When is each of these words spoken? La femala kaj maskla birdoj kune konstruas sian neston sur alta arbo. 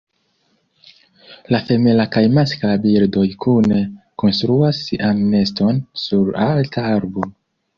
La 1.55 1.59
femala 1.67 2.07
kaj 2.15 2.23
maskla 2.37 2.77
birdoj 2.85 3.27
kune 3.45 3.83
konstruas 4.25 4.81
sian 4.89 5.23
neston 5.35 5.81
sur 6.07 6.33
alta 6.49 6.89
arbo. 6.99 7.31